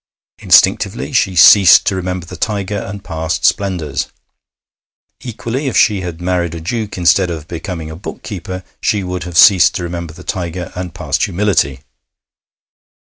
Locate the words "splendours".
3.45-4.07